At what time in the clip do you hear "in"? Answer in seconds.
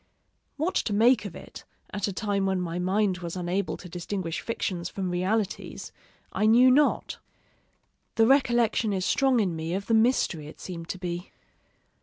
9.39-9.55